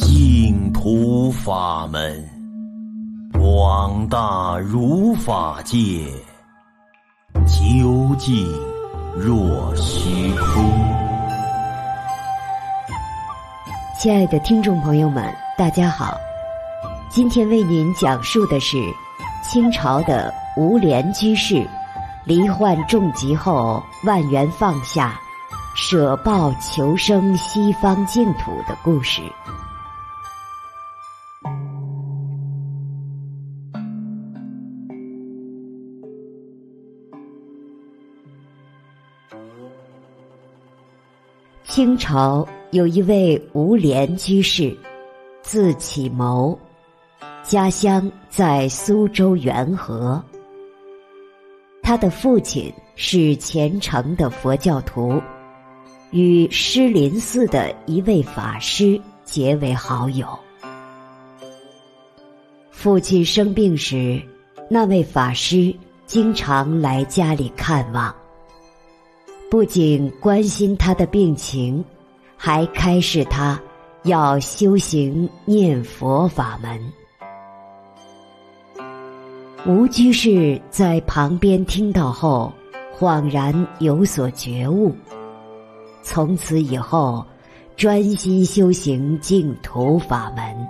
[0.00, 2.28] 净土法门，
[3.32, 6.04] 广大如法界，
[7.46, 8.44] 究竟
[9.16, 10.64] 若虚空。
[13.96, 16.18] 亲爱的听众朋友们，大家好，
[17.08, 18.76] 今天为您讲述的是
[19.44, 21.64] 清朝的吴莲居士
[22.24, 25.20] 罹患重疾后万缘放下，
[25.76, 29.22] 舍报求生西方净土的故事。
[41.74, 44.72] 清朝有一位吴莲居士，
[45.42, 46.56] 字启谋，
[47.42, 50.22] 家乡在苏州元和。
[51.82, 55.20] 他的父亲是虔诚的佛教徒，
[56.12, 60.28] 与狮林寺的一位法师结为好友。
[62.70, 64.22] 父亲生病时，
[64.70, 65.74] 那位法师
[66.06, 68.14] 经常来家里看望。
[69.54, 71.84] 不仅关心他的病情，
[72.36, 73.56] 还开示他
[74.02, 76.76] 要修行念佛法门。
[79.64, 82.52] 吴居士在旁边听到后，
[82.98, 84.92] 恍然有所觉悟，
[86.02, 87.24] 从此以后
[87.76, 90.68] 专心修行净土法门。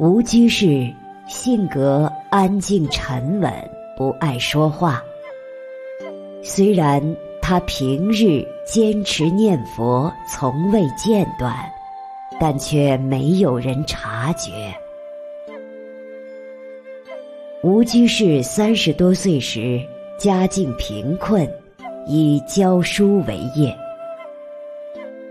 [0.00, 0.92] 吴居士
[1.28, 3.52] 性格安静沉稳，
[3.96, 5.00] 不爱说话。
[6.42, 7.02] 虽然
[7.42, 11.54] 他平日坚持念佛，从未间断，
[12.40, 14.74] 但却没有人察觉。
[17.62, 19.80] 吴居士三十多岁时，
[20.18, 21.48] 家境贫困，
[22.06, 23.76] 以教书为业。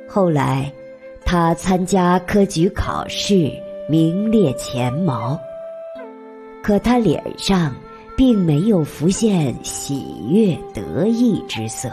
[0.08, 0.72] 后来，
[1.26, 3.52] 他参加科举考试，
[3.88, 5.40] 名列前茅。
[6.62, 7.74] 可他脸上，
[8.18, 11.90] 并没有浮现喜悦得意之色。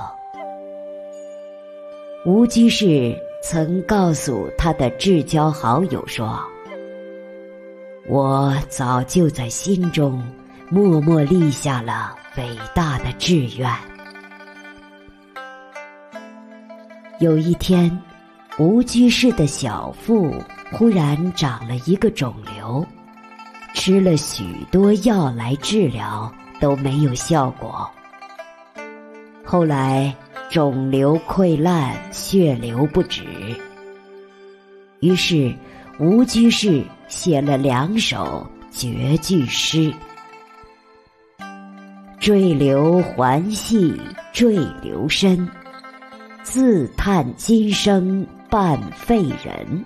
[2.24, 6.38] 吴居士曾告诉他的至交好友说
[8.08, 10.22] ：“我早就在心中
[10.70, 13.68] 默默立下了伟大的志愿。”
[17.18, 18.00] 有一天，
[18.58, 20.34] 吴居士的小腹
[20.70, 22.51] 忽然长了一个肿瘤。
[23.84, 27.90] 吃了许多药来治疗，都没有效果。
[29.44, 30.14] 后来
[30.48, 33.24] 肿瘤溃烂，血流不止。
[35.00, 35.52] 于是
[35.98, 39.92] 吴居士写了两首绝句诗
[42.20, 44.00] ：“坠流还系
[44.32, 45.48] 坠流身，
[46.44, 49.84] 自叹今生半废人。”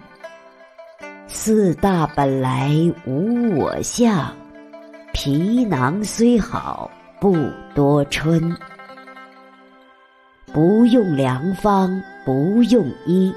[1.38, 2.72] 四大本来
[3.04, 4.34] 无我相，
[5.12, 7.36] 皮囊虽好不
[7.74, 8.56] 多春。
[10.46, 13.32] 不用良方不用医，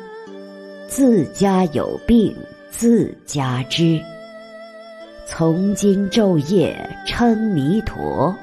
[0.88, 2.34] 自家有病
[2.72, 4.02] 自家知。
[5.28, 8.34] 从今昼夜称弥陀，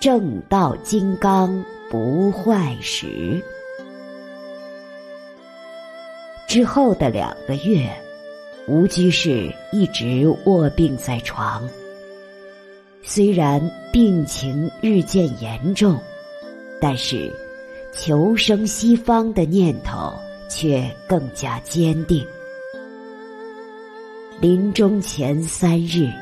[0.00, 3.40] 正道金刚不坏时。
[6.48, 7.88] 之后的两个月。
[8.68, 11.66] 吴居士一直卧病在床，
[13.02, 13.58] 虽然
[13.90, 15.98] 病情日渐严重，
[16.78, 17.32] 但是
[17.94, 20.12] 求生西方的念头
[20.50, 22.22] 却更加坚定。
[24.38, 26.12] 临终前三日，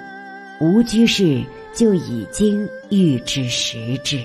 [0.60, 1.42] 吴居士
[1.74, 4.24] 就已经预知时至，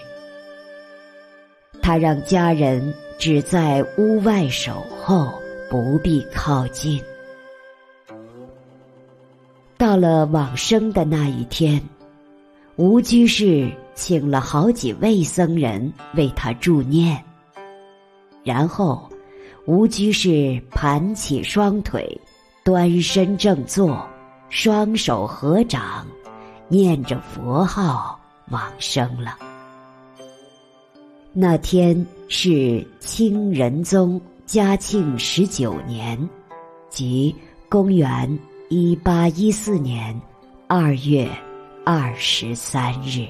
[1.82, 7.02] 他让家人只在屋外守候，不必靠近。
[9.82, 11.82] 到了往生的那一天，
[12.76, 17.20] 吴居士请了好几位僧人为他助念。
[18.44, 19.10] 然后，
[19.66, 22.16] 吴居士盘起双腿，
[22.64, 24.08] 端身正坐，
[24.50, 26.06] 双手合掌，
[26.68, 28.20] 念着佛号
[28.52, 29.36] 往生了。
[31.34, 36.30] 那天是清仁宗嘉庆十九年，
[36.88, 37.36] 即
[37.68, 38.38] 公元。
[38.74, 40.18] 一八一四年
[40.66, 41.30] 二月
[41.86, 43.28] 二十三日，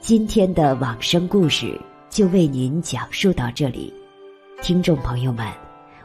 [0.00, 1.80] 今天的往生故事
[2.10, 3.94] 就为您讲述到这里，
[4.60, 5.46] 听众朋友们，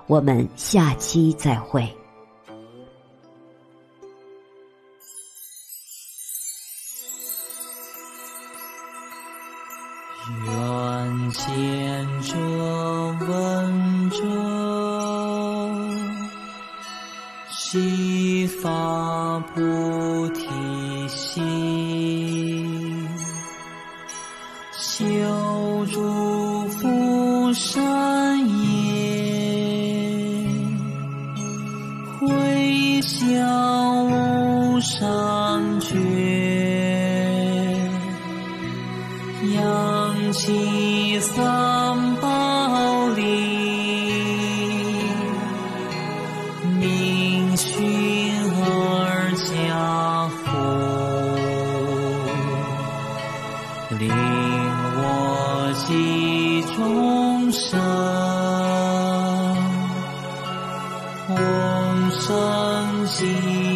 [0.05, 1.91] 我们下期再会。
[10.45, 12.37] 愿见者
[13.27, 14.17] 闻者，
[17.73, 20.43] 悉发菩提
[21.07, 21.43] 心，
[24.77, 25.15] 修
[25.91, 29.01] 诸福善业，
[32.19, 35.97] 回向无上觉。
[39.55, 40.82] 扬起
[56.83, 57.79] 济众生，
[61.27, 63.72] 弘生。